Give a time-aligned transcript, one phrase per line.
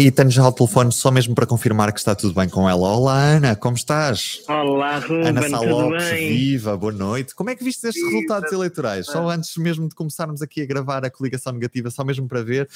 [0.00, 2.88] E tenho já o telefone só mesmo para confirmar que está tudo bem com ela.
[2.88, 4.44] Olá, Ana, como estás?
[4.48, 6.28] Olá, Ruben, Ana Salopes, bem?
[6.28, 7.34] viva, boa noite.
[7.34, 8.14] Como é que viste estes Viva.
[8.14, 9.06] resultados eleitorais?
[9.06, 12.68] Só antes mesmo de começarmos aqui a gravar a coligação negativa, só mesmo para ver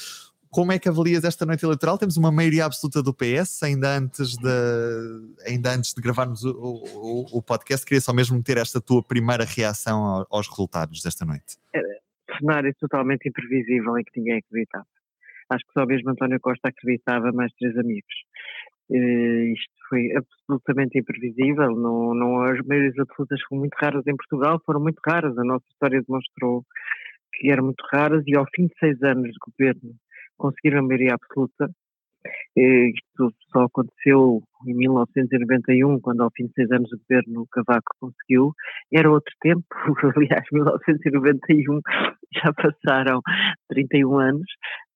[0.49, 1.97] como é que avalias esta noite eleitoral?
[1.97, 7.37] Temos uma maioria absoluta do PS, ainda antes de, ainda antes de gravarmos o, o,
[7.37, 11.55] o podcast, queria só mesmo ter esta tua primeira reação ao- aos resultados desta noite.
[12.37, 14.85] Cenário totalmente imprevisível em que ninguém acreditava.
[15.49, 18.13] Acho que só mesmo António Costa acreditava, mais três amigos.
[18.91, 21.71] Eh, isto foi absolutamente imprevisível.
[21.75, 25.37] Não, não, as maiorias absolutas foram muito raras em Portugal, foram muito raras.
[25.37, 26.63] A nossa história demonstrou
[27.33, 29.95] que eram muito raras e ao fim de seis anos de governo
[30.37, 31.69] conseguiram a maioria absoluta.
[32.57, 37.47] Eh, Isto só aconteceu em 1991, quando ao fim de seis anos de governo o
[37.47, 38.53] Cavaco conseguiu.
[38.93, 39.65] Era outro tempo,
[40.15, 41.81] aliás, 1991
[42.33, 43.21] já passaram
[43.69, 44.47] 31 anos.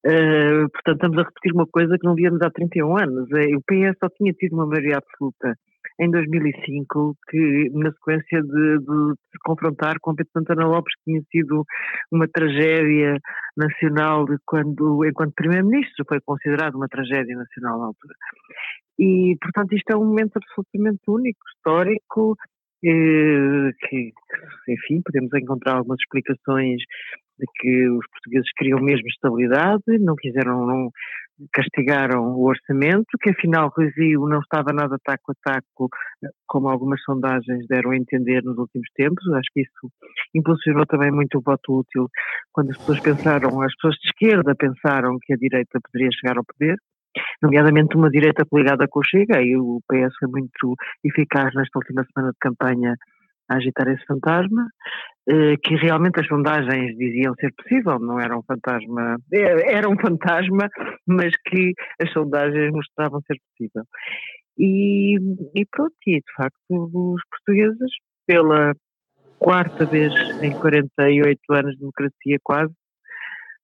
[0.10, 3.30] Eh, portanto, estamos a repetir uma coisa que não víamos há 31 anos.
[3.32, 5.54] Eh, o PS só tinha tido uma maioria absoluta
[6.00, 11.22] em 2005, que na sequência de, de se confrontar com Pedro Santana Lopes, que tinha
[11.30, 11.66] sido
[12.10, 13.20] uma tragédia
[13.58, 18.14] nacional quando, enquanto Primeiro-Ministro, foi considerado uma tragédia nacional na altura.
[19.00, 22.36] E, portanto, isto é um momento absolutamente único, histórico,
[22.82, 24.14] que, que,
[24.70, 26.82] enfim, podemos encontrar algumas explicações
[27.40, 30.92] de que os portugueses queriam mesmo estabilidade, não quiseram, não
[31.54, 35.90] castigaram o orçamento, que afinal Rui Rio não estava nada taco a taco,
[36.48, 39.24] como algumas sondagens deram a entender nos últimos tempos.
[39.34, 39.92] Acho que isso
[40.34, 42.10] impulsionou também muito o voto útil
[42.52, 46.46] quando as pessoas pensaram, as pessoas de esquerda pensaram que a direita poderia chegar ao
[46.46, 46.76] poder,
[47.42, 52.06] nomeadamente uma direita coligada com o Chega, e o PS foi muito eficaz nesta última
[52.14, 52.96] semana de campanha
[53.50, 54.68] a agitar esse fantasma,
[55.30, 59.98] eh, que realmente as sondagens diziam ser possível, não era um fantasma, eh, era um
[59.98, 60.70] fantasma,
[61.08, 63.84] mas que as sondagens mostravam ser possível.
[64.58, 65.16] E,
[65.56, 67.92] e pronto, e de facto os portugueses,
[68.26, 68.74] pela
[69.40, 70.12] quarta vez
[70.42, 72.74] em 48 anos de democracia quase,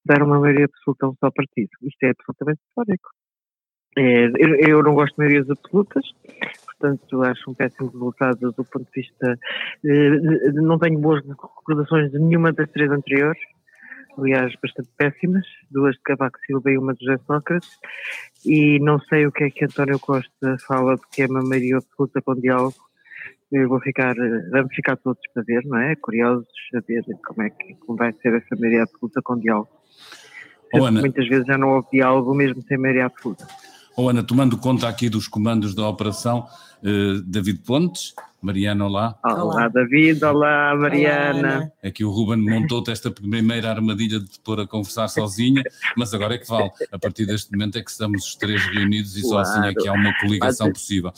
[0.06, 1.70] deram uma maioria absoluta a um só partido.
[1.82, 3.10] Isto é absolutamente histórico.
[3.98, 6.04] É, eu, eu não gosto de maiorias absolutas,
[6.66, 9.40] portanto acho um péssimo resultado do ponto de vista.
[9.86, 13.42] eh, não tenho boas recordações de nenhuma das três anteriores,
[14.18, 17.70] aliás, bastante péssimas, duas de Cavaco Silva e uma de José Sócrates,
[18.46, 21.78] e não sei o que é que António Costa fala de que é uma maioria
[21.78, 22.76] absoluta com diálogo.
[23.52, 24.16] Eu vou ficar,
[24.52, 25.96] vamos ficar todos para ver, não é?
[25.96, 29.70] Curiosos a ver como é que como vai ser essa maioria absoluta com diálogo.
[30.74, 31.02] Oh, Ana.
[31.02, 33.46] Muitas vezes já não houve diálogo mesmo sem maioria absoluta.
[33.96, 36.48] Oh, Ana, tomando conta aqui dos comandos da operação,
[36.84, 39.16] eh, David Pontes, Mariana, olá.
[39.24, 39.68] Olá, Olá.
[39.68, 41.40] David, olá Mariana.
[41.40, 41.72] Olá, Ana.
[41.84, 45.62] Aqui o Ruben montou-te esta primeira armadilha de te pôr a conversar sozinha,
[45.96, 46.72] mas agora é que vale.
[46.92, 49.88] A partir deste momento é que estamos os três reunidos e só assim é que
[49.88, 51.14] há uma coligação Mas- possível.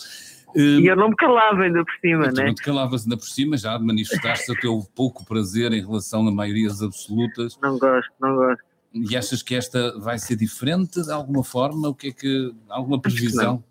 [0.57, 2.45] E eu não me calava ainda por cima, Tu né?
[2.45, 6.31] não te calavas ainda por cima, já manifestaste o teu pouco prazer em relação a
[6.31, 8.63] maiorias absolutas Não gosto, não gosto.
[8.95, 11.89] E achas que esta vai ser diferente de alguma forma?
[11.89, 12.55] O que é que.
[12.69, 13.61] Alguma previsão?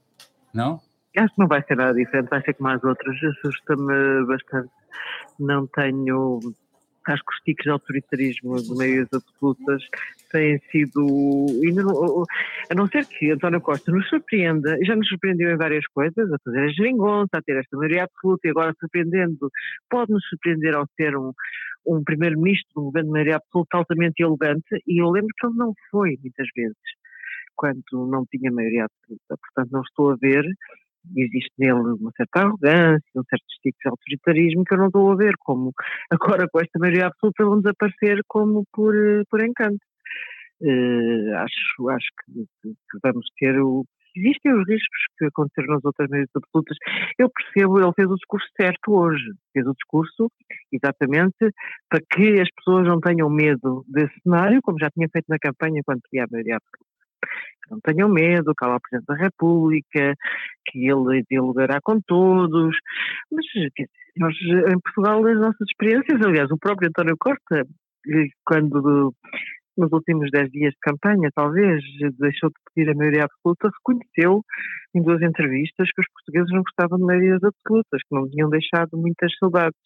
[0.52, 0.80] Não?
[1.16, 3.16] Acho que não vai ser nada diferente, vai ser como as outras.
[3.24, 4.70] Assusta-me bastante.
[5.40, 6.40] Não tenho.
[7.06, 9.82] Acho que os tiques de autoritarismo de meias absolutas
[10.30, 11.04] têm sido.
[11.74, 12.24] não-
[12.70, 16.38] A não ser que António Costa nos surpreenda, já nos surpreendeu em várias coisas, a
[16.44, 19.50] fazer a geringonça, a ter esta maioria absoluta, e agora surpreendendo,
[19.90, 21.32] pode-nos surpreender ao ter um,
[21.86, 25.74] um primeiro-ministro, um governo de maioria absoluta altamente elegante, e eu lembro que ele não
[25.90, 26.76] foi, muitas vezes,
[27.54, 29.36] quando não tinha maioria absoluta.
[29.40, 30.44] Portanto, não estou a ver
[31.16, 35.16] existe nele uma certa arrogância, um certo tipo de autoritarismo que eu não estou a
[35.16, 35.72] ver como
[36.10, 39.78] agora com esta maioria absoluta vão desaparecer como por, eh, por encanto.
[40.62, 43.84] Eh, acho acho que, que- vamos ter o.
[44.16, 46.76] Existem os riscos que aconteceram nas outras meias absolutas.
[47.18, 49.24] Eu percebo, ele fez o discurso certo hoje.
[49.52, 50.30] Fez o discurso
[50.72, 51.52] exatamente
[51.90, 55.82] para que as pessoas não tenham medo desse cenário, como já tinha feito na campanha
[55.84, 56.93] quando tinha a maioria absoluta.
[57.26, 60.14] Que não tenham medo, que há o Presidente da República,
[60.66, 62.76] que ele dialogará com todos.
[63.30, 63.44] Mas
[64.16, 67.66] nós, em Portugal, as nossas experiências, aliás, o próprio António Costa,
[68.08, 69.14] eh, quando
[69.76, 71.82] nos últimos dez dias de campanha, talvez,
[72.18, 74.42] deixou de pedir a maioria absoluta, reconheceu
[74.94, 78.90] em duas entrevistas que os portugueses não gostavam de maiorias absolutas, que não tinham deixado
[78.96, 79.78] muitas saudades.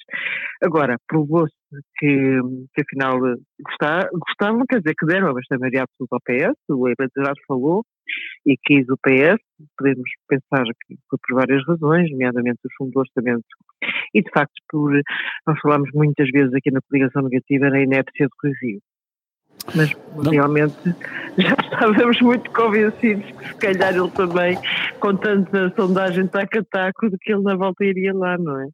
[0.62, 1.54] Agora, provou-se
[1.96, 2.40] que,
[2.74, 3.18] que afinal
[3.64, 7.84] gostar- gostavam, quer dizer, que deram esta maioria absoluta ao PS, o eleitorado falou,
[8.46, 9.40] e quis o PS,
[9.76, 13.44] podemos pensar que foi por várias razões, nomeadamente o fundo do orçamento,
[14.14, 14.92] e de facto por,
[15.46, 18.80] nós falámos muitas vezes aqui na coligação negativa na inépcia do Rui Rio.
[19.74, 19.94] Mas
[20.30, 20.74] realmente
[21.36, 24.58] já estávamos muito convencidos que se calhar ele também,
[25.00, 28.68] com tanta sondagem taco-taco, de que ele na volta iria lá, não é?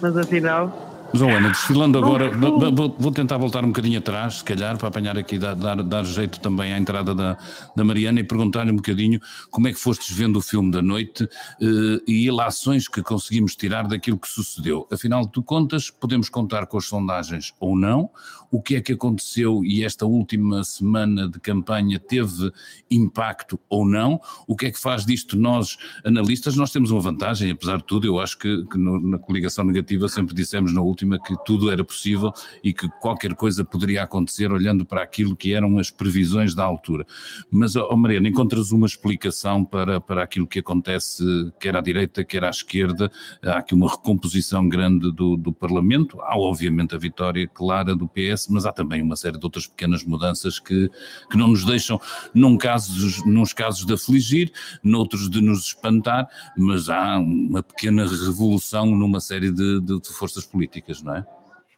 [0.00, 4.88] Mas afinal Joana, desfilando agora, vou, vou, tentar voltar um bocadinho atrás, se calhar, para
[4.88, 7.38] apanhar aqui, dar, dar, dar jeito também à entrada da,
[7.74, 9.18] da Mariana e perguntar-lhe um bocadinho
[9.50, 11.24] como é que fostes vendo o filme da noite
[11.62, 14.86] eh, e ilações que conseguimos tirar daquilo que sucedeu.
[14.92, 18.10] Afinal, tu contas, podemos contar com as sondagens ou não,
[18.50, 22.50] o que é que aconteceu e esta última semana de campanha teve
[22.90, 27.50] impacto ou não, o que é que faz disto nós, analistas, nós temos uma vantagem,
[27.50, 30.97] apesar de tudo, eu acho que, que no, na coligação negativa sempre dissemos na última
[31.24, 35.78] que tudo era possível e que qualquer coisa poderia acontecer olhando para aquilo que eram
[35.78, 37.06] as previsões da altura.
[37.50, 41.22] Mas, oh Mariana, encontras uma explicação para, para aquilo que acontece,
[41.60, 43.10] quer à direita, quer à esquerda,
[43.42, 48.48] há aqui uma recomposição grande do, do Parlamento, há obviamente a vitória clara do PS,
[48.48, 50.90] mas há também uma série de outras pequenas mudanças que,
[51.30, 52.00] que não nos deixam,
[52.34, 54.52] num casos, nos casos de afligir,
[54.82, 60.44] noutros de nos espantar, mas há uma pequena revolução numa série de, de, de forças
[60.44, 61.26] políticas, não é?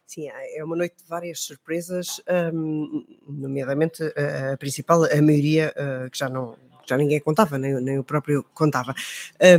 [0.05, 2.21] Sim, é uma noite de várias surpresas,
[2.53, 7.79] um, nomeadamente a, a, principal, a maioria uh, que já não já ninguém contava, nem,
[7.79, 8.93] nem o próprio contava.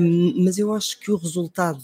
[0.01, 1.81] Um, mas eu acho que o resultado,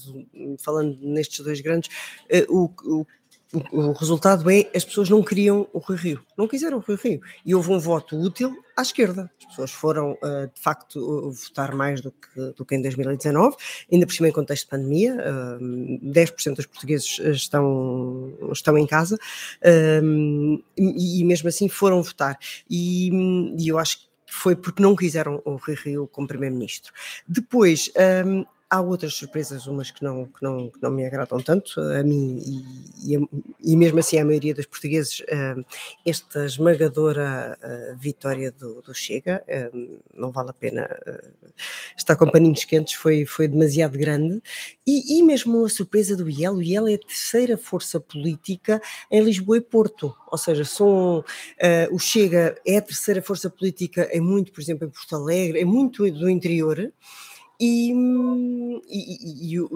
[0.58, 1.88] falando nestes dois grandes,
[2.26, 3.06] uh, o, o
[3.52, 7.20] o, resultado é as pessoas não queriam o Rui Rio, não quiseram o Rui Rio.
[7.44, 9.30] E houve um voto útil à esquerda.
[9.40, 13.56] As pessoas foram, uh, de facto, votar mais do que, do que em 2019,
[13.90, 15.14] ainda por cima em contexto de pandemia.
[15.14, 22.38] Uh, 10% dos portugueses estão, estão em casa uh, e, e, mesmo assim foram votar.
[22.68, 23.10] E,
[23.58, 26.92] e eu acho que foi porque não quiseram o Rui Rio como Primeiro-Ministro.
[27.26, 27.90] Depois,
[28.70, 32.38] Há outras surpresas, umas que não, que não, que não me agradam tanto, a mim
[32.44, 33.28] e, e,
[33.72, 35.64] e mesmo assim a maioria dos portugueses, uh,
[36.04, 40.86] esta esmagadora uh, vitória do, do Chega, uh, não vale a pena
[41.96, 44.42] estar com paninhos quentes, foi, foi demasiado grande,
[44.86, 49.22] e, e mesmo a surpresa do IEL, o IEL é a terceira força política em
[49.22, 51.24] Lisboa e Porto, ou seja, são,
[51.90, 55.64] o Chega é a terceira força política em muito, por exemplo, em Porto Alegre, é
[55.64, 56.92] muito do interior,
[57.60, 57.92] e,
[58.88, 59.66] e, e o,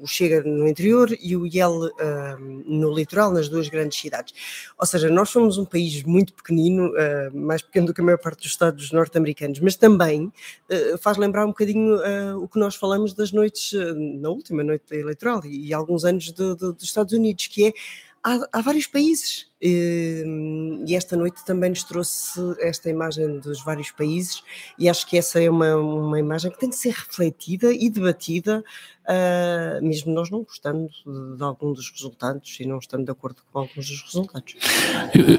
[0.00, 1.90] o, Chega no interior e o IEL uh,
[2.38, 4.32] no litoral, nas duas grandes cidades.
[4.78, 8.18] Ou seja, nós somos um país muito pequenino, uh, mais pequeno do que a maior
[8.18, 11.98] parte dos Estados norte-americanos, mas também uh, faz lembrar um bocadinho
[12.40, 13.72] o que nós falamos das noites,
[14.20, 17.72] na última noite eleitoral e, e alguns anos de, de, dos Estados Unidos, que é
[18.22, 23.90] há, há vários países Hum, e esta noite também nos trouxe esta imagem dos vários
[23.90, 24.42] países,
[24.78, 28.62] e acho que essa é uma, uma imagem que tem que ser refletida e debatida,
[29.04, 33.42] uh, mesmo nós não gostando de, de, algum dos resultados e não estando de acordo
[33.52, 34.54] com alguns dos resultados.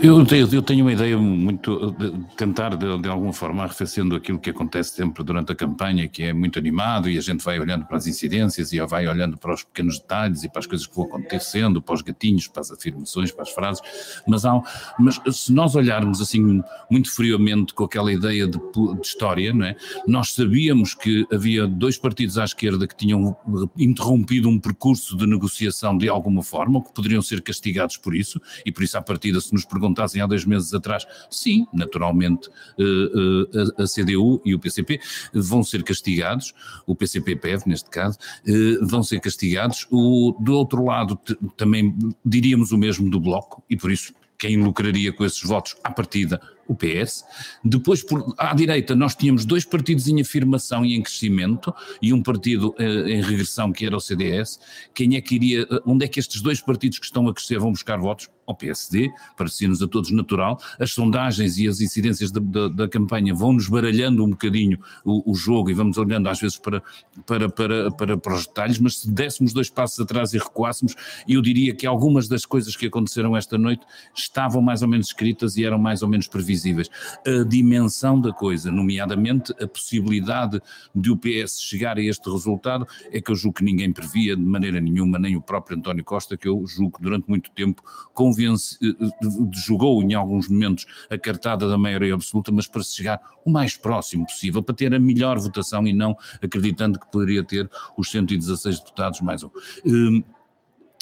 [0.03, 4.39] Eu, eu, eu tenho uma ideia muito de tentar, de, de, alguma forma, arrefecendo aquilo
[4.39, 7.85] que acontece sempre durante a campanha, que é muito animado e a gente vai olhando
[7.85, 10.95] para as incidências e vai olhando para os pequenos detalhes e para as coisas que
[10.95, 13.81] vão acontecendo, para os gatinhos, para as afirmações, para as frases
[14.27, 14.61] mas, há,
[14.99, 19.75] mas se nós olharmos assim muito friamente com aquela ideia de, de, história, não é?
[20.07, 23.35] nós sabíamos que havia dois partidos à esquerda que tinham
[23.77, 28.71] interrompido um percurso de negociação de alguma forma, que poderiam ser castigados por isso, e
[28.71, 33.83] por isso à partida se nos perguntassem há dois meses atrás, sim, naturalmente eh, eh,
[33.83, 34.99] a CDU e o PCP
[35.33, 36.53] vão ser castigados,
[36.85, 41.19] o PCP-PEV neste caso, eh, vão ser castigados, o, do outro lado
[41.55, 43.98] também diríamos o mesmo do Bloco, e por isso
[44.39, 47.25] quem lucraria com esses votos à partida o PS.
[47.65, 52.21] Depois, por, à direita, nós tínhamos dois partidos em afirmação e em crescimento e um
[52.21, 54.59] partido eh, em regressão, que era o CDS.
[54.93, 57.57] Quem é que iria, eh, onde é que estes dois partidos que estão a crescer
[57.57, 58.29] vão buscar votos?
[58.45, 60.59] Ao PSD, parecia-nos a todos natural.
[60.79, 65.35] As sondagens e as incidências da, da, da campanha vão-nos baralhando um bocadinho o, o,
[65.35, 66.81] jogo e vamos olhando às vezes para,
[67.27, 70.95] para, para, para, para os detalhes, mas se dessemos dois passos atrás e recuássemos,
[71.27, 73.85] eu diria que algumas das coisas que aconteceram esta noite
[74.15, 76.89] estavam mais ou menos escritas e eram mais ou menos previsíveis visíveis.
[77.25, 80.61] A dimensão da coisa, nomeadamente a possibilidade
[80.93, 84.43] de o PS chegar a este resultado, é que eu julgo que ninguém previa de
[84.43, 87.81] maneira nenhuma, nem o próprio António Costa, que eu julgo que durante muito tempo
[88.13, 89.29] convence, eh, eh,
[89.65, 93.75] jogou em alguns momentos a cartada da maioria absoluta, mas para se chegar o mais
[93.75, 98.79] próximo possível, para ter a melhor votação e não acreditando que poderia ter os 116
[98.79, 99.49] deputados mais um.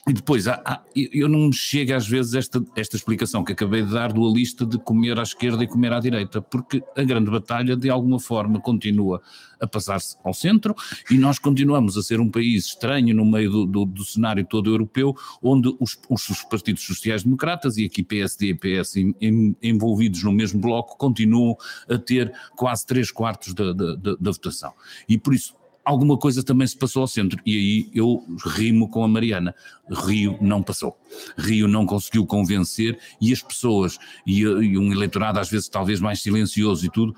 [0.07, 3.83] E depois, há, há, eu não me chega às vezes esta, esta explicação que acabei
[3.83, 7.75] de dar dualista de comer à esquerda e comer à direita, porque a grande batalha
[7.75, 9.21] de alguma forma continua
[9.59, 10.73] a passar-se ao centro
[11.11, 14.69] e nós continuamos a ser um país estranho no meio do, do, do cenário todo
[14.69, 20.23] europeu, onde os, os, os partidos sociais-democratas e aqui PSD e PS em, em, envolvidos
[20.23, 21.57] no mesmo bloco continuam
[21.89, 24.73] a ter quase três quartos da, da, da, da votação.
[25.09, 25.53] E por isso
[25.87, 27.41] alguma coisa também se passou ao centro.
[27.45, 29.55] E aí eu rimo com a Mariana.
[29.89, 30.97] Rio não passou.
[31.37, 36.21] Rio não conseguiu convencer e as pessoas, e, e um eleitorado às vezes talvez mais
[36.21, 37.15] silencioso e tudo,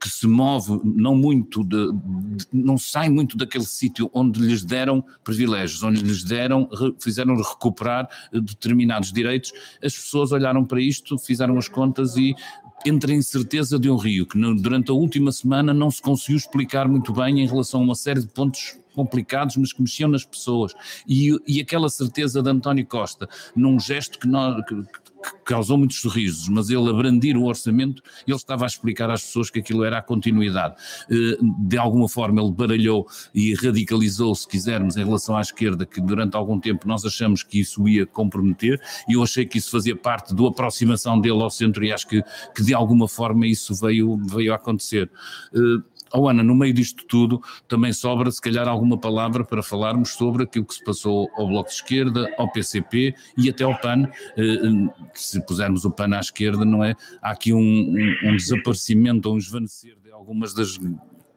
[0.00, 5.04] que se move não muito, de, de, não sai muito daquele sítio onde lhes deram
[5.22, 6.68] privilégios, onde lhes deram,
[7.00, 12.34] fizeram recuperar determinados direitos, as pessoas olharam para isto, fizeram as contas e
[12.84, 16.88] entre a incerteza de um Rio, que durante a última semana não se conseguiu explicar
[16.88, 20.72] muito bem em relação a uma série de pontos complicados, mas que mexiam nas pessoas,
[21.06, 24.74] e, e aquela certeza de António Costa, num gesto que, nós, que,
[25.24, 29.22] que causou muitos sorrisos, mas ele a brandir o orçamento, ele estava a explicar às
[29.22, 30.74] pessoas que aquilo era a continuidade.
[31.10, 36.00] Eh, de alguma forma ele baralhou e radicalizou, se quisermos, em relação à esquerda, que
[36.00, 39.96] durante algum tempo nós achamos que isso ia comprometer, e eu achei que isso fazia
[39.96, 42.22] parte da aproximação dele ao centro e acho que,
[42.54, 45.10] que de alguma forma isso veio, veio a acontecer.
[46.14, 50.44] Oh Ana, no meio disto tudo, também sobra se calhar alguma palavra para falarmos sobre
[50.44, 54.04] aquilo que se passou ao Bloco de Esquerda, ao PCP e até ao PAN.
[54.36, 56.94] Eh, eh, se pusermos o PAN à esquerda, não é?
[57.20, 60.78] Há aqui um, um, um desaparecimento ou um esvanecer de algumas das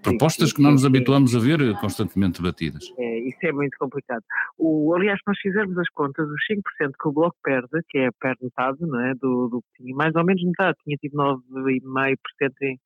[0.04, 2.94] propostas que não nos habituamos a ver constantemente batidas.
[2.98, 4.24] É, isso é muito complicado.
[4.58, 8.10] O, aliás, se nós fizermos as contas, os 5% que o Bloco perde, que é
[8.20, 9.14] perde metade, não é?
[9.16, 12.18] Do, do que tinha, mais ou menos metade, tinha tido 9,5%
[12.62, 12.80] em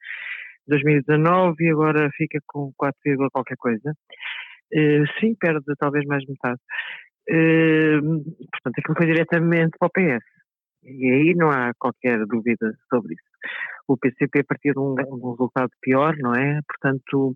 [0.67, 2.95] 2019 e agora fica com 4,
[3.31, 3.93] qualquer coisa.
[4.73, 6.59] Uh, sim, perde talvez mais metade.
[7.29, 10.25] Uh, portanto, aquilo foi diretamente para o PS.
[10.83, 13.23] E aí não há qualquer dúvida sobre isso.
[13.87, 16.59] O PCP partiu de um, um resultado pior, não é?
[16.67, 17.35] Portanto,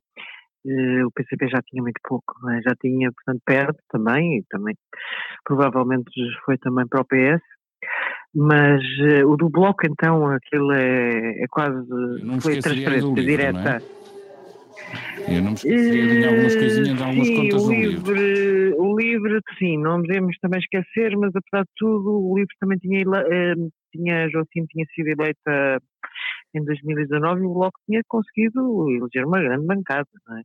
[0.65, 2.61] uh, o PCP já tinha muito pouco, é?
[2.61, 4.75] já tinha, portanto, perde também, e também
[5.43, 6.11] provavelmente
[6.45, 7.43] foi também para o PS.
[8.35, 11.87] Mas uh, o do Bloco, então, aquilo é, é quase.
[12.41, 13.81] Foi transferência livro, direta.
[13.81, 15.35] É?
[15.37, 18.81] Eu não me esqueceria de algumas coisinhas, de algumas sim, contas o do livro, livro.
[18.83, 23.07] O livro, sim, não devemos também esquecer, mas apesar de tudo, o livro também tinha,
[23.07, 25.81] uh, tinha Joacim tinha sido eleita
[26.53, 30.41] em 2019 e o Bloco tinha conseguido eleger uma grande bancada, não é?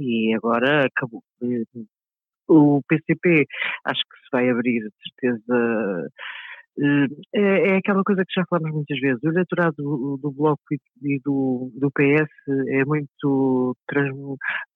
[0.00, 1.22] E agora acabou.
[2.48, 3.46] O PCP
[3.84, 6.10] acho que se vai abrir, de certeza
[7.34, 9.22] é, é, aquela coisa que já falamos muitas vezes.
[9.22, 12.30] O eleitorado do, do Bloco e do, do PS
[12.68, 13.76] é muito.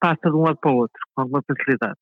[0.01, 1.97] passa de um lado para o outro, com alguma facilidade.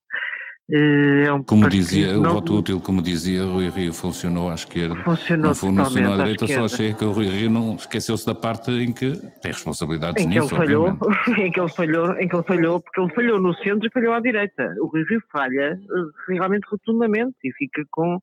[0.72, 4.94] Eh, é um como dizia, o voto útil, como dizia Rui Rio, funcionou à esquerda.
[5.02, 8.70] Funcionou não funcionou à direita, só achei que o Rui Rio não esqueceu-se da parte
[8.70, 10.48] em que tem responsabilidades em nisso.
[10.48, 10.88] Que ele falhou,
[11.38, 14.14] em, que ele falhou, em que ele falhou, porque ele falhou no centro e falhou
[14.14, 14.72] à direita.
[14.80, 18.20] O Rui Rio falha eh, realmente rotundamente e fica com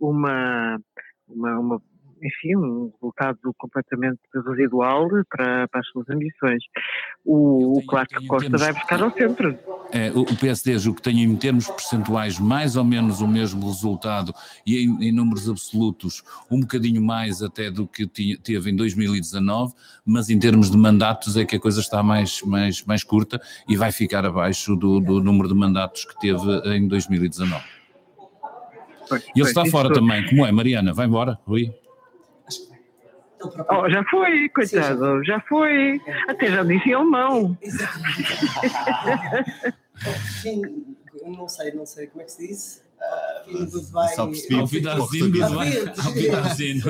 [0.00, 0.78] uma
[1.34, 1.82] uma, uma,
[2.22, 6.62] enfim, um resultado completamente residual para, para as suas ambições.
[7.24, 9.58] O, o Clark Costa termos, vai buscar ao centro.
[9.92, 14.32] É, o PSD, o que tem em termos percentuais mais ou menos o mesmo resultado
[14.64, 19.74] e em, em números absolutos um bocadinho mais até do que tinha, teve em 2019,
[20.06, 23.76] mas em termos de mandatos é que a coisa está mais, mais, mais curta e
[23.76, 27.81] vai ficar abaixo do, do número de mandatos que teve em 2019
[29.34, 30.92] e ele está fora também, como é, Mariana?
[30.92, 31.72] Vai embora, Rui?
[33.68, 35.34] Oh, já foi, coitado, Sim, já...
[35.34, 36.00] já foi.
[36.28, 37.58] Até já disse em alemão.
[37.60, 38.22] Exatamente.
[41.36, 42.84] não sei, não sei como é que se diz.
[43.52, 44.14] Goodbye.
[44.14, 44.54] Só percebi.
[44.54, 45.92] Auf Wiedersehen, goodbye.
[45.98, 46.82] Auf Wiedersehen.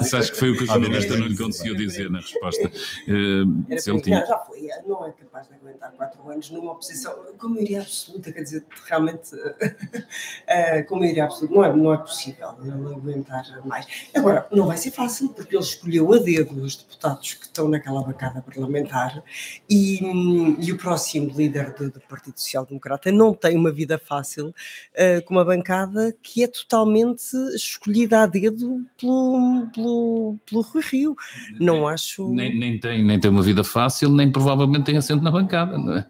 [0.00, 2.68] Isso acho que foi o que o nesta não lhe conseguiu dizer na resposta.
[2.68, 4.26] Uh, se ele tinha...
[4.26, 8.42] Já foi, não é capaz de aguentar quatro anos numa oposição com maioria absoluta, quer
[8.42, 13.86] dizer, realmente uh, com maioria absoluta não é, não é possível ele aguentar mais.
[14.14, 18.02] Agora, não vai ser fácil, porque ele escolheu a dedo os deputados que estão naquela
[18.02, 19.22] bancada parlamentar
[19.68, 23.98] e, um, e o próximo líder do, do Partido Social Democrata não tem uma vida
[23.98, 24.48] fácil.
[24.94, 31.16] Uh, com uma bancada que é totalmente escolhida a dedo pelo, pelo, pelo Rui Rio.
[31.58, 32.28] Não acho.
[32.30, 35.96] Nem, nem, tem, nem tem uma vida fácil, nem provavelmente tem assento na bancada, não
[35.96, 36.06] é?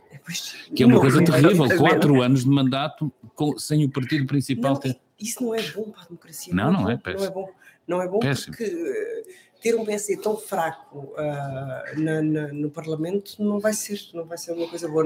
[0.75, 4.77] que é uma não, coisa terrível, quatro anos de mandato com, sem o partido principal
[4.77, 4.99] ter.
[5.19, 6.55] Isso não é bom para a democracia.
[6.55, 7.49] Não, não, é, é Não é bom,
[7.87, 8.57] não é bom péssimo.
[8.57, 9.23] porque eh,
[9.61, 14.39] ter um PSD tão fraco uh, na, na, no Parlamento não vai ser, não vai
[14.39, 15.05] ser uma coisa boa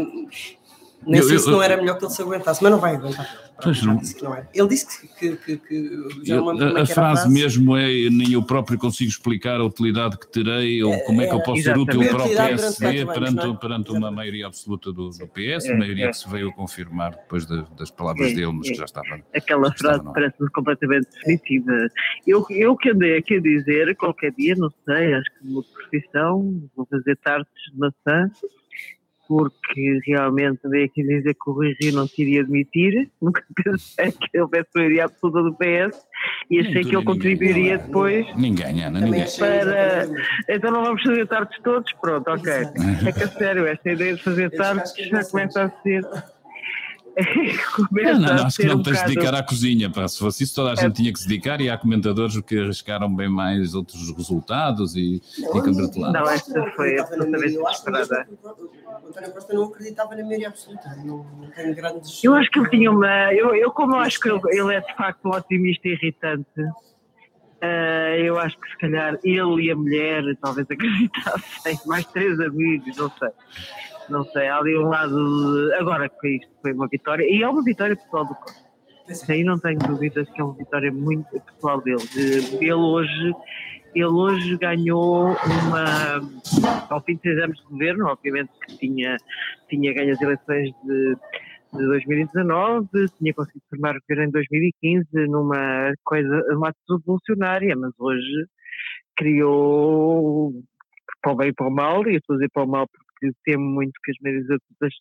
[1.06, 2.94] Nem eu, sei eu, se não era melhor que ele se aguentasse, mas não vai
[2.96, 3.28] aguentar.
[3.62, 4.00] Pois não.
[4.52, 8.76] Ele disse que, que, que já não a, a, frase mesmo é nem eu próprio
[8.76, 12.24] consigo explicar a utilidade que terei ou como é que eu posso ser útil para
[12.24, 13.54] o PSD perante, é?
[13.54, 16.10] perante uma maioria absoluta do, do PS, é, maioria é.
[16.10, 19.20] que se veio confirmar depois de, das palavras é, dele, mas que já estava.
[19.34, 21.72] Aquela já frase parece-me completamente definitiva.
[22.26, 26.62] Eu, eu que andei aqui a dizer, qualquer dia, não sei, acho que uma profissão,
[26.74, 28.30] vou fazer tardes de maçã
[29.32, 34.12] porque realmente andei aqui dizer que o Rui Rio não se iria admitir, nunca pensei
[34.12, 35.98] que ele houvesse maioria absoluta do PS
[36.50, 38.36] e achei que ele contribuiria ninguém, depois.
[38.36, 39.24] Ninguém, Ana, ninguém.
[39.38, 40.06] Para...
[40.50, 41.90] Então não vamos fazer tardes todos?
[41.94, 42.52] Pronto, ok.
[43.06, 46.04] É que a sério, esta ideia de fazer tardes já começa a ser
[47.92, 49.90] não, não, acho que não um tens de dedicar à cozinha.
[49.90, 50.08] Pá.
[50.08, 50.90] Se fosse isso, toda a gente é.
[50.90, 55.58] tinha que se dedicar e há comentadores que arriscaram bem mais outros resultados e, não,
[55.58, 56.12] e congratularam.
[56.12, 58.28] Não, esta foi absolutamente desesperada.
[58.42, 60.88] O António Costa não acreditava na maioria absoluta.
[61.04, 61.26] Não,
[61.74, 62.24] grandes.
[62.24, 63.32] Eu acho que ele tinha uma.
[63.34, 66.60] Eu, eu como acho que ele é de facto um otimista irritante.
[67.62, 72.96] Uh, eu acho que se calhar ele e a mulher talvez acreditassem, mais três amigos,
[72.96, 73.28] não sei
[74.12, 75.14] não sei, há ali um lado.
[75.14, 78.70] De, agora que isto foi uma vitória, e é uma vitória pessoal do Costa.
[79.08, 82.02] Isso aí não tenho dúvidas que é uma vitória muito pessoal dele.
[82.60, 83.34] Ele hoje,
[83.94, 86.20] ele hoje ganhou uma.
[86.88, 89.16] Ao fim de seis anos de governo, obviamente que tinha,
[89.68, 91.16] tinha ganho as eleições de,
[91.72, 92.88] de 2019,
[93.18, 98.46] tinha conseguido formar o governo em 2015 numa coisa, uma atitude revolucionária, mas hoje
[99.16, 100.52] criou
[101.20, 102.86] para o bem e para o mal, e estou a dizer para o mal
[103.30, 104.94] que temo muito que as medidas absolutas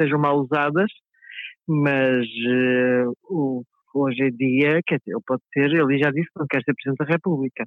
[0.00, 0.90] sejam mal usadas,
[1.68, 6.46] mas uh, hoje em dia, quer dizer, ele pode ser, ele já disse que não
[6.46, 7.64] quer ser Presidente da República,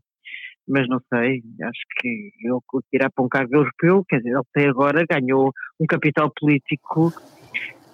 [0.67, 2.59] mas não sei, acho que ele
[2.93, 7.11] irá para um cargo europeu, quer dizer, ele até agora ganhou um capital político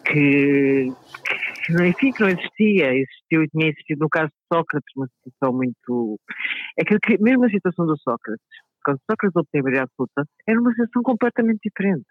[0.06, 0.92] que,
[1.66, 5.56] que enfim, que não existia, existiu e tinha existido no caso de Sócrates, uma situação
[5.56, 6.20] muito.
[6.78, 8.46] É que mesmo a situação do Sócrates,
[8.90, 12.06] quando Sócrates obteve a maioria absoluta, era uma situação completamente diferente.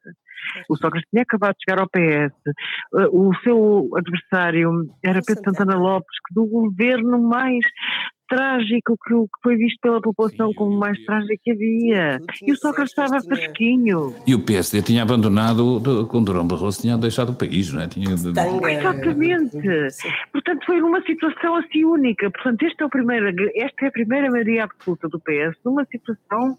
[0.68, 5.76] O Sócrates tinha acabado de chegar ao PS, eh, o seu adversário era Pedro Santana
[5.76, 7.64] Lopes, que do governo mais
[8.28, 12.20] trágico que, foi visto pela população Sim, como o mais trágico que havia.
[12.42, 14.14] E o Sócrates estava fresquinho.
[14.26, 17.88] E o PSD tinha abandonado, com Durão Barroso tinha deixado o país, não é?
[17.88, 18.12] Tinha...
[18.12, 19.58] Exatamente.
[20.33, 22.31] Portanto, foi uma situação assim única.
[22.31, 26.59] Portanto, esta é, a primeira, esta é a primeira maioria absoluta do PS numa situação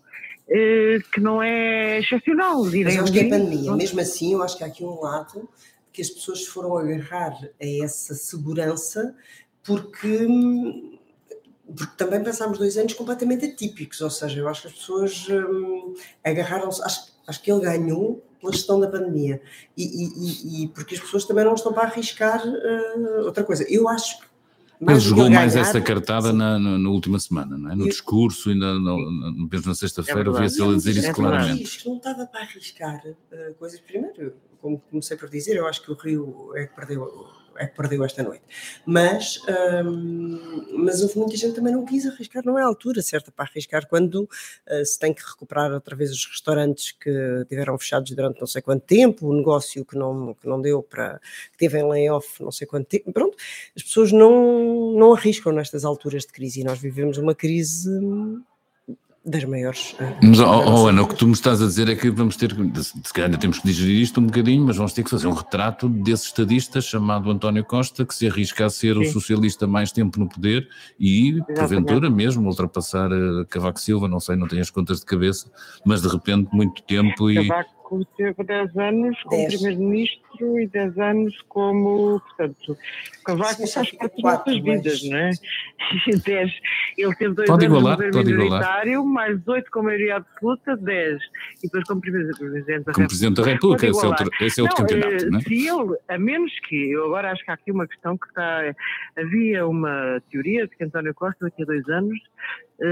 [0.49, 2.63] eh, que não é excepcional.
[2.63, 3.71] Mas eu acho que é a pandemia.
[3.73, 5.47] Mesmo assim, eu acho que há aqui um lado
[5.93, 9.15] que as pessoas foram agarrar a essa segurança
[9.63, 10.97] porque hum,
[11.75, 15.93] porque também passámos dois anos completamente atípicos, ou seja, eu acho que as pessoas hum,
[16.23, 19.41] agarraram-se, acho, acho que ele ganhou pela gestão da pandemia
[19.77, 23.65] e, e, e, porque as pessoas também não estão para arriscar uh, outra coisa.
[23.69, 24.29] Eu acho que
[24.81, 27.75] ele jogou mais essa cartada na, na, na, última semana, não é?
[27.75, 31.85] no eu, discurso, ainda no, mesmo na sexta-feira, é ouvia-se ele dizer isso é claramente.
[31.85, 33.79] Não estava para arriscar uh, coisas.
[33.81, 37.29] Primeiro, como comecei por dizer, eu acho que o Rio é que perdeu
[37.59, 38.43] é que perdeu esta noite.
[38.85, 39.39] Mas,
[39.85, 43.45] hum, mas houve muita gente também não quis arriscar, não é a altura certa para
[43.45, 48.39] arriscar quando uh, se tem que recuperar outra vez os restaurantes que tiveram fechados durante
[48.39, 51.19] não sei quanto tempo, o negócio que não, que não deu para,
[51.51, 53.35] que teve em layoff não sei quanto tempo, pronto,
[53.75, 57.89] as pessoas não, não arriscam nestas alturas de crise e nós vivemos uma crise
[59.25, 59.95] das maiores.
[59.99, 62.51] Eh, mas, oh, Ana, o que tu me estás a dizer é que vamos ter,
[62.51, 65.33] se calhar ainda temos que digerir isto um bocadinho, mas vamos ter que fazer um
[65.33, 69.01] retrato desse estadista chamado António Costa, que se arrisca a ser Sim.
[69.01, 70.67] o socialista mais tempo no poder
[70.99, 71.59] e, Exatamente.
[71.59, 75.51] porventura, mesmo ultrapassar uh, Cavaco Silva, não sei, não tenho as contas de cabeça,
[75.85, 77.47] mas de repente muito tempo e.
[77.47, 77.78] Cavaco
[78.17, 82.77] teve 10 anos como Primeiro-Ministro e 10 anos como, portanto,
[83.25, 85.31] Cavaco faz parte das nossas vidas, não é?
[86.25, 86.51] 10,
[86.97, 91.21] ele teve dois pode anos igualar, como minoritário, mais 8 com maioria absoluta, 10.
[91.21, 94.83] E depois como Presidente da como Presidente da República, esse é outro, esse é outro
[94.83, 95.41] não, campeonato, eh, não é?
[95.41, 98.75] Se ele, a menos que, eu agora acho que há aqui uma questão que está,
[99.17, 102.19] havia uma teoria de que António Costa daqui a dois anos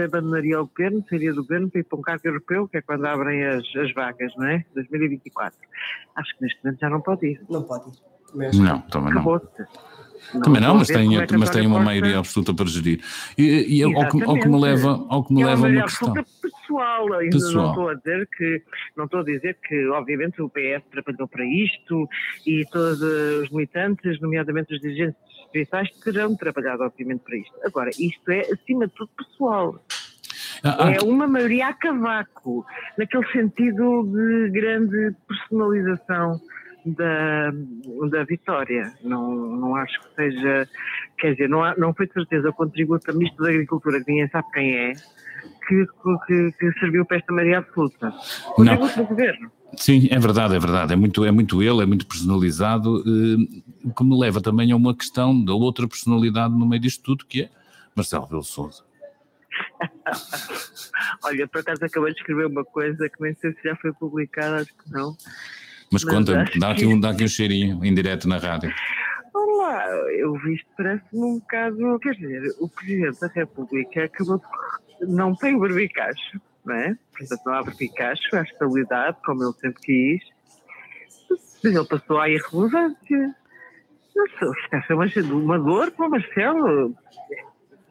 [0.06, 3.06] abandonaria o governo, sairia do governo para ir para um cargo europeu, que é quando
[3.06, 4.65] abrem as, as vagas, não é?
[4.76, 5.58] 2024.
[6.15, 7.41] Acho que neste momento já não pode ir.
[7.50, 7.93] Não pode ir.
[8.36, 9.23] Mas não, também não.
[10.34, 13.02] Não, Também não, mas tem, é mas tem uma maioria absoluta para gerir.
[13.38, 15.84] E, e ao, que, ao, que me leva, ao que me é leva uma, uma
[15.84, 16.13] questão.
[16.13, 17.54] pessoal, ainda pessoal.
[17.54, 18.63] não estou a dizer que
[18.97, 22.10] não estou a dizer que obviamente o PS trabalhou para isto
[22.45, 27.55] e todos os militantes, nomeadamente os dirigentes distritais, terão trabalhado obviamente para isto.
[27.63, 29.79] Agora, isto é acima de tudo pessoal.
[30.63, 32.65] Ah, ah, é uma maioria a cavaco,
[32.97, 36.39] naquele sentido de grande personalização
[36.86, 37.51] da,
[38.10, 38.93] da vitória.
[39.03, 40.67] Não, não acho que seja,
[41.17, 44.12] quer dizer, não, há, não foi de certeza o contributo da Ministra da Agricultura, que
[44.12, 44.93] ninguém sabe quem é,
[45.67, 45.86] que,
[46.25, 48.12] que, que serviu para esta maioria absoluta.
[48.55, 49.51] Contributo do governo.
[49.77, 50.93] Sim, é verdade, é verdade.
[50.93, 54.75] É muito, é muito ele, é muito personalizado, eh, o que me leva também a
[54.75, 57.49] uma questão da outra personalidade no meio disto tudo, que é
[57.95, 58.83] Marcelo Rebelo Souza.
[61.23, 64.57] Olha, por acaso acabei de escrever uma coisa que nem sei se já foi publicada,
[64.57, 65.15] acho que não.
[65.91, 68.73] Mas, Mas conta, dá aqui, um, dá aqui um cheirinho em direto na rádio.
[69.33, 75.05] Olá, eu vi isto parece-me um bocado, quer dizer, o Presidente da República acabou de,
[75.07, 76.95] não tem barbicacho, não é?
[77.17, 80.23] Portanto, não há barbicacho, há estabilidade, como ele sempre quis,
[81.63, 83.36] mas ele passou à irrelevância.
[84.15, 86.95] Não sei, isto é uma, uma dor para o Marcelo.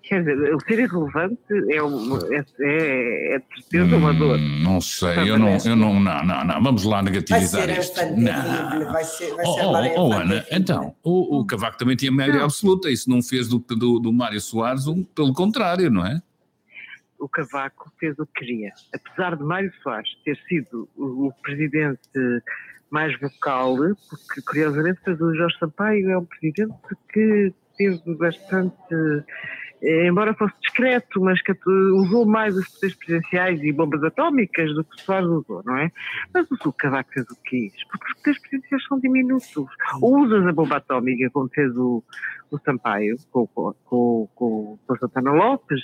[0.02, 4.38] Quer dizer, o ser irrelevante é, uma, é, é, é de certeza uma dor.
[4.38, 8.00] Hum, não sei, eu não, eu não, não, não, não, vamos lá negativizar vai isto.
[8.16, 8.92] Não.
[8.92, 12.44] Vai ser, vai ser oh, oh, oh Ana, então, o, o Cavaco também tinha maioria
[12.44, 16.22] absoluta, isso não fez do, do, do Mário Soares um, pelo contrário, não é?
[17.18, 18.72] O Cavaco fez o que queria.
[18.94, 22.00] Apesar de Mário Soares ter sido o, o presidente
[22.90, 26.74] mais vocal, porque curiosamente o Jorge Sampaio é um presidente
[27.12, 29.24] que teve bastante
[29.82, 34.82] eh, embora fosse discreto, mas que usou mais os poderes presidenciais e bombas atómicas do
[34.82, 35.90] que Soares usou, não é?
[36.32, 39.54] Mas o Cavaco fez o que quis, porque os poderes presidenciais são diminutos.
[40.00, 42.02] Ou usas a bomba atómica, como fez o,
[42.50, 45.80] o Sampaio, com, com, com, com o Santana Lopes,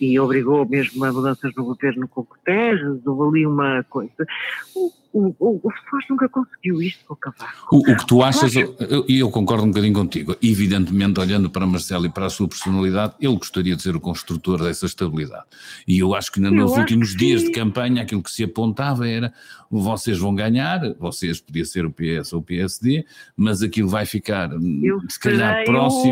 [0.00, 4.26] e obrigou mesmo a mudanças no governo com Guterres, houve ali uma coisa.
[4.74, 7.76] O, o, o, o Soares nunca conseguiu isto com o Cavaco.
[7.76, 11.66] O, o que tu achas, e eu, eu, concordo um bocadinho contigo, evidentemente, olhando para
[11.66, 15.44] Marcelo e para a sua personalidade, ele gostaria de ser o construtor dessa estabilidade.
[15.88, 17.18] E eu acho que nos últimos que...
[17.18, 19.32] dias de campanha aquilo que se apontava era
[19.70, 23.04] vocês vão ganhar, vocês podia ser o PS ou o PSD,
[23.36, 24.50] mas aquilo vai ficar,
[24.82, 26.05] eu se calhar, próximo.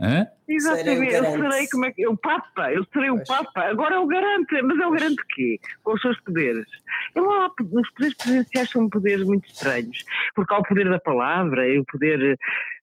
[0.00, 0.28] Hã?
[0.48, 2.06] Exatamente, eu serei como é que.
[2.06, 3.64] O Papa, eu serei o Papa.
[3.64, 5.58] Agora é o garante, mas é o garante quê?
[5.82, 6.66] Com os seus poderes.
[7.14, 10.04] Eu lá, os poderes presidenciais são poderes muito estranhos,
[10.34, 12.38] porque há o poder da palavra e o poder.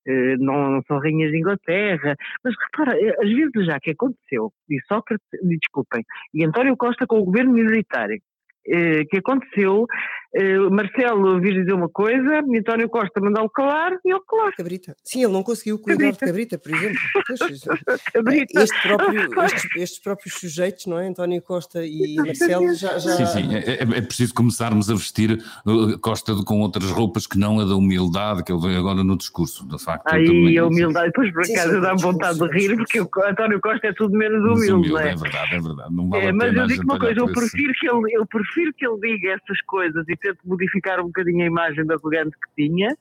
[0.07, 4.79] Eh, não são rainhas de Inglaterra, mas repara, eh, às vezes já que aconteceu, e
[4.87, 8.21] Sócrates, desculpem, e António Costa com o governo militário,
[8.67, 9.87] eh, que aconteceu,
[10.33, 14.53] eh, Marcelo vir dizer uma coisa, António Costa mandá-lo calar e ele calar.
[14.55, 14.95] Cabrita.
[15.03, 16.25] Sim, ele não conseguiu cuidar cabrita.
[16.25, 16.99] de Cabrita, por exemplo.
[18.13, 18.61] cabrita.
[18.61, 21.07] Este próprio, estes, estes, próprios sujeitos, não é?
[21.07, 22.97] António Costa e Marcelo já.
[22.97, 23.15] já...
[23.15, 27.37] Sim, sim, é, é, é, preciso começarmos a vestir uh, Costa com outras roupas que
[27.37, 30.11] não a da humildade que ele veio agora no discurso, de facto.
[30.13, 30.57] Aí também...
[30.57, 34.17] a humildade, depois por acaso dá vontade de rir, porque o António Costa é tudo
[34.17, 34.89] menos humilde.
[34.89, 35.11] humilde é?
[35.11, 35.95] é verdade, é verdade.
[35.95, 38.85] Não vale é, mas eu digo uma coisa, eu prefiro, que ele, eu prefiro que
[38.85, 42.95] ele diga essas coisas e tente modificar um bocadinho a imagem da arrogante que tinha,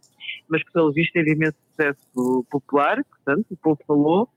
[0.48, 4.28] mas que pelo visto teve imenso sucesso popular, portanto, o povo falou,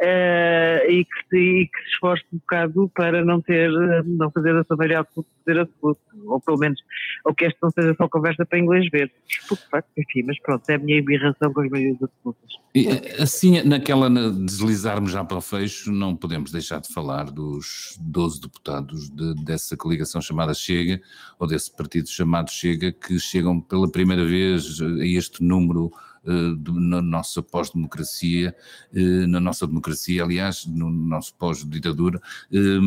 [0.00, 3.70] uh, e, que se, e, que se, esforce um bocado para não ter,
[4.04, 6.80] não fazer a sua absoluta poder absoluto, ou pelo menos,
[7.24, 9.12] ou que esta não seja só conversa para inglês ver.
[9.48, 9.66] Porque,
[9.98, 12.50] enfim, mas pronto, é a minha embirração com as meias absolutas.
[12.74, 12.88] E,
[13.20, 19.10] assim, naquela, deslizarmos já para o fecho, não podemos deixar de falar dos 12 deputados
[19.10, 21.00] de, dessa coligação chamada Chega,
[21.38, 27.00] ou desse partido chamado Chega, que chegam pela primeira vez a este número eh, na
[27.00, 28.54] nossa pós-democracia,
[28.94, 32.20] eh, na nossa democracia, aliás, no nosso pós-ditadura,
[32.52, 32.78] eh,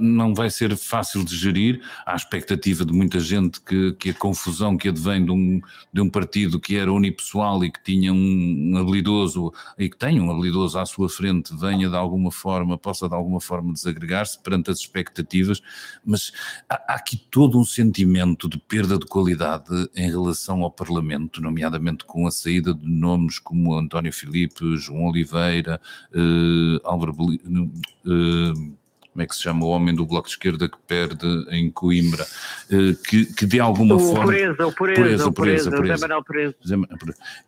[0.00, 1.80] não vai ser fácil de gerir.
[2.04, 5.60] Há expectativa de muita gente que, que a confusão que advém de um,
[5.92, 10.30] de um partido que era unipessoal e que tinha um, habilidoso e que tem um
[10.30, 14.78] habilidoso à sua frente venha de alguma forma, possa de alguma forma desagregar-se perante as
[14.78, 15.60] expectativas,
[16.04, 16.32] mas
[16.68, 22.04] há, há aqui todo um sentimento de perda de qualidade em relação ao Parlamento, nomeadamente
[22.04, 25.80] com com a saída de nomes como António Filipe, João Oliveira,
[26.12, 28.76] uh, Álvaro uh,
[29.12, 32.24] como é que se chama, o homem do Bloco de Esquerda que perde em Coimbra,
[32.70, 34.24] eh, que, que de alguma o forma...
[34.24, 36.56] Pureza, o Pureza, o Pureza, Pureza, Pureza,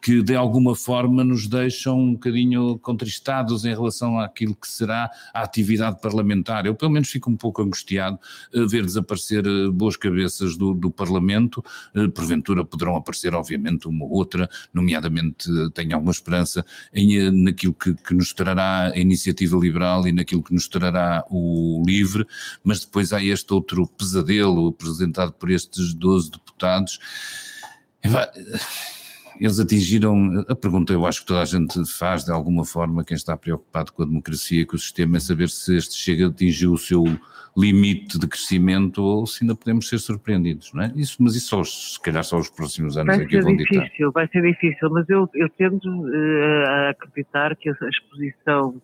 [0.01, 5.43] Que de alguma forma nos deixam um bocadinho contristados em relação àquilo que será a
[5.43, 6.67] atividade parlamentar.
[6.67, 8.19] Eu pelo menos fico um pouco angustiado
[8.55, 14.05] a ver desaparecer eh, boas cabeças do, do Parlamento, eh, porventura poderão aparecer obviamente uma
[14.05, 20.09] ou outra, nomeadamente tenho alguma esperança em, naquilo que, que nos trará a iniciativa liberal
[20.09, 22.27] e naquilo que nos trará o livre,
[22.63, 26.99] mas depois há este outro pesadelo apresentado por estes 12 deputados.
[29.41, 30.45] eles atingiram.
[30.49, 33.93] A pergunta eu acho que toda a gente faz de alguma forma, quem está preocupado
[33.93, 37.05] com a democracia com o sistema, é saber se este chega atingiu o seu
[37.57, 40.93] limite de crescimento ou se ainda podemos ser surpreendidos, não é?
[40.97, 43.83] Isso, mas isso só, se calhar só os próximos anos vai é que vão difícil,
[43.83, 44.11] ditar.
[44.13, 48.81] Vai ser difícil, mas eu, eu tendo uh, a acreditar que a exposição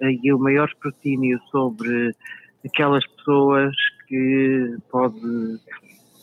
[0.00, 2.14] e o maior escrutínio sobre
[2.64, 3.74] aquelas pessoas
[4.08, 5.58] que pode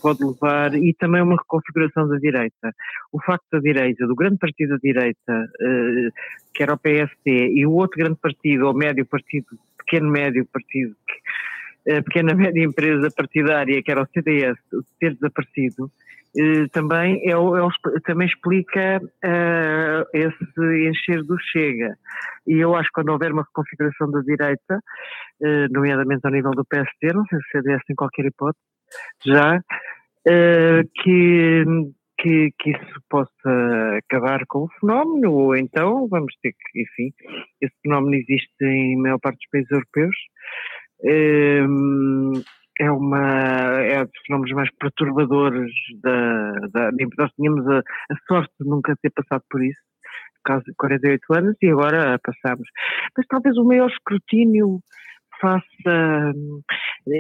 [0.01, 2.73] pode levar e também uma reconfiguração da direita.
[3.11, 6.11] O facto da direita, do grande partido da direita, uh,
[6.53, 10.95] que era o PSD, e o outro grande partido, ou médio partido, pequeno médio partido,
[11.87, 14.57] a pequena média empresa partidária, que era o CDS,
[14.99, 15.91] ter desaparecido,
[16.71, 21.95] também, é, é, também explica uh, esse encher do Chega.
[22.47, 24.79] E eu acho que quando houver uma reconfiguração da direita,
[25.71, 28.63] nomeadamente ao nível do PSD, não sei se o CDS tem qualquer hipótese,
[29.25, 31.63] já, uh, que,
[32.17, 37.13] que, que isso possa acabar com o fenómeno, ou então vamos ter que, enfim,
[37.61, 40.15] esse fenómeno existe em maior parte dos países europeus.
[41.03, 42.43] Uh,
[42.81, 48.67] é uma é dos fenómenos mais perturbadores da, da nós tínhamos a, a, sorte de
[48.67, 49.79] nunca ter passado por isso
[50.65, 52.67] de 48 anos e agora passamos.
[53.15, 54.79] Mas talvez o maior escrutínio
[55.39, 56.33] faça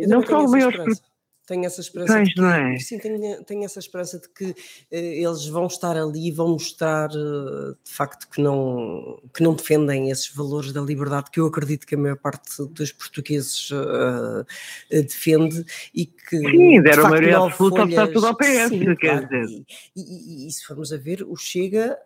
[0.07, 1.11] não só o maior escrutínio
[1.47, 2.23] tenho essa esperança.
[2.23, 2.77] De que, não é?
[2.79, 4.55] Sim, tenho, tenho, essa esperança de que
[4.91, 9.53] eh, eles vão estar ali e vão mostrar eh, de facto que não, que não
[9.53, 14.45] defendem esses valores da liberdade que eu acredito que a maior parte dos portugueses uh,
[14.89, 16.37] defende e que.
[16.37, 19.65] Sim, deram a maioria absoluta está tudo ao PS, sim, quer claro, dizer.
[19.95, 21.97] E, e, e, se formos a ver, o Chega,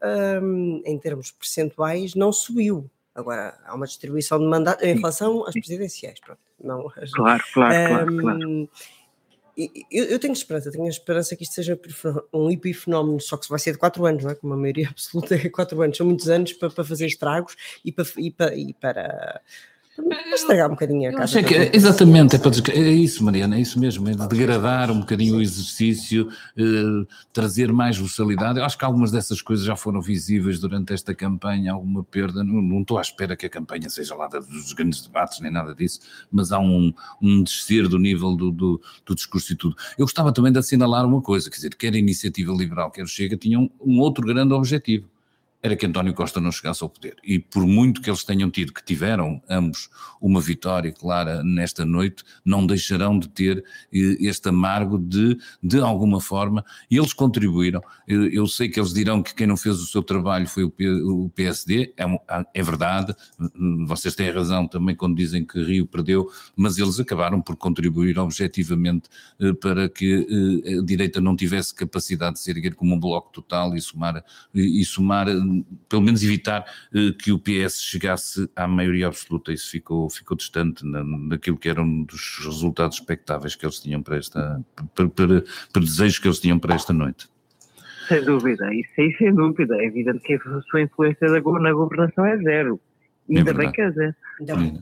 [0.42, 2.90] um, em termos percentuais, não subiu.
[3.14, 6.40] Agora, há uma distribuição de mandato em relação às presidenciais, pronto.
[6.62, 8.70] Não, claro, claro, um, claro, claro
[9.58, 11.80] eu, eu, tenho esperança, tenho a esperança que isto seja
[12.34, 14.36] um epifenómeno, só que vai ser de 4 anos, não é?
[14.36, 17.92] Como a maioria absoluta é 4 anos, são muitos anos para, para fazer estragos e
[17.92, 19.42] para, e para, e para
[20.34, 21.42] estragar um bocadinho a casa.
[21.42, 25.42] Que, exatamente, é, para, é isso, Mariana, é isso mesmo, é degradar um bocadinho o
[25.42, 28.60] exercício, eh, trazer mais vocalidade.
[28.60, 32.44] Eu acho que algumas dessas coisas já foram visíveis durante esta campanha, alguma perda.
[32.44, 35.74] Não, não estou à espera que a campanha seja lá dos grandes debates, nem nada
[35.74, 36.00] disso,
[36.32, 39.76] mas há um, um descer do nível do, do, do, discurso e tudo.
[39.98, 43.08] Eu gostava também de assinalar uma coisa, quer dizer, quer a iniciativa liberal, quer o
[43.08, 45.08] Chega, tinham um outro grande objetivo
[45.66, 47.16] era que António Costa não chegasse ao poder.
[47.24, 49.90] E por muito que eles tenham tido, que tiveram ambos
[50.22, 56.22] uma vitória clara nesta noite, não deixarão de ter eh, este amargo de, de alguma
[56.22, 57.82] forma, eles contribuíram.
[58.08, 61.96] Eu, sei que eles dirão que quem não fez o seu trabalho foi o, PSD,
[61.98, 62.06] é,
[62.54, 63.16] é verdade,
[63.88, 69.10] vocês têm razão também quando dizem que Rio perdeu, mas eles acabaram por contribuir objetivamente
[69.40, 73.32] eh, para que eh, a direita não tivesse capacidade de ser erguer como um bloco
[73.32, 74.24] total e somar,
[74.54, 75.28] e somar
[75.88, 79.52] pelo menos evitar uh, que o PS chegasse à maioria absoluta.
[79.52, 80.84] Isso ficou, ficou distante
[81.30, 84.64] daquilo que eram dos resultados expectáveis que eles tinham para esta,
[84.94, 87.28] para, para, para desejos que eles tinham para esta noite.
[88.08, 89.76] Sem dúvida, isso aí sem dúvida.
[89.78, 92.80] É evidente que a sua influência na governação é zero.
[93.30, 94.16] É Ainda é bem que é zero.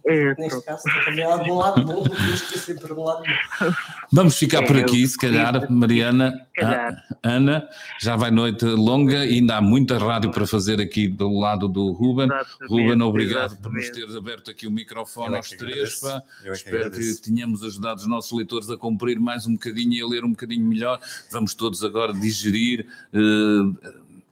[0.06, 2.04] é, neste caso, também há de um lado bom,
[2.36, 3.74] sempre um lado bom.
[4.16, 6.46] Vamos ficar é, por aqui, se calhar, Mariana.
[6.54, 7.04] Calhar.
[7.24, 7.68] Ana,
[8.00, 12.26] já vai noite longa, ainda há muita rádio para fazer aqui do lado do Ruben.
[12.26, 13.62] Exatamente, Ruben, obrigado exatamente.
[13.64, 16.00] por nos teres aberto aqui o microfone aos três.
[16.00, 16.22] Pá.
[16.46, 20.06] Espero que, que tenhamos ajudado os nossos leitores a cumprir mais um bocadinho e a
[20.06, 21.00] ler um bocadinho melhor.
[21.32, 22.86] Vamos todos agora digerir.
[23.12, 23.76] Uh,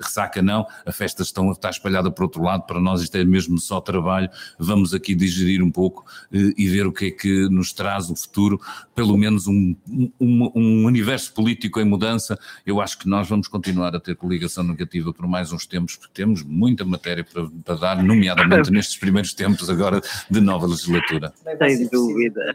[0.01, 3.57] ressaca não, a festa estão, está espalhada por outro lado, para nós isto é mesmo
[3.57, 7.73] só trabalho, vamos aqui digerir um pouco eh, e ver o que é que nos
[7.73, 8.59] traz o futuro,
[8.95, 9.75] pelo menos um,
[10.19, 14.63] um, um universo político em mudança, eu acho que nós vamos continuar a ter coligação
[14.63, 19.33] negativa por mais uns tempos, porque temos muita matéria para, para dar, nomeadamente nestes primeiros
[19.33, 21.33] tempos agora de nova legislatura.
[21.43, 22.53] Sem dúvida.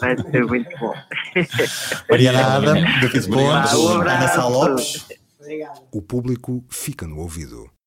[0.00, 0.94] Vai ser muito bom.
[2.10, 2.74] Mariana Adam,
[3.28, 5.06] do Ana Sá Lopes.
[5.92, 7.70] O público fica no ouvido.